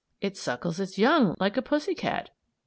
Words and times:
It 0.19 0.35
suckles 0.35 0.79
its 0.79 0.97
young, 0.97 1.35
like 1.39 1.57
a 1.57 1.61
pussy 1.61 1.93
cat! 1.93 2.31